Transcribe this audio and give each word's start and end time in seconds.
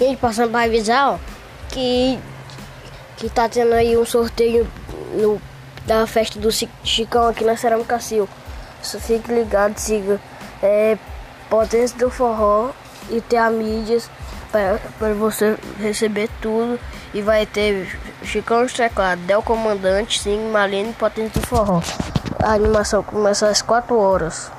Gente, 0.00 0.16
passando 0.16 0.50
para 0.50 0.64
avisar, 0.64 1.12
ó, 1.12 1.18
que, 1.68 2.18
que 3.18 3.28
tá 3.28 3.46
tendo 3.50 3.74
aí 3.74 3.98
um 3.98 4.06
sorteio 4.06 4.66
no, 5.12 5.38
da 5.86 6.06
festa 6.06 6.40
do 6.40 6.48
Chicão 6.50 7.28
aqui 7.28 7.44
na 7.44 7.54
Cerâmica 7.54 8.00
Sil. 8.00 8.24
Só 8.80 8.98
fique 8.98 9.30
ligado, 9.30 9.76
siga 9.76 10.18
é, 10.62 10.96
Potência 11.50 11.98
do 11.98 12.08
Forró 12.08 12.70
e 13.10 13.20
ter 13.20 13.36
a 13.36 13.50
mídias 13.50 14.10
para 14.50 15.12
você 15.12 15.58
receber 15.78 16.30
tudo. 16.40 16.80
E 17.12 17.20
vai 17.20 17.44
ter 17.44 17.86
Chicão 18.22 18.64
de 18.64 18.72
Teclado, 18.72 19.20
Del 19.26 19.42
Comandante, 19.42 20.18
Sim, 20.18 20.50
Malene 20.50 20.90
e 20.90 20.94
Potência 20.94 21.38
do 21.38 21.46
Forró. 21.46 21.82
A 22.42 22.54
animação 22.54 23.02
começa 23.02 23.48
às 23.48 23.60
4 23.60 23.94
horas. 23.98 24.50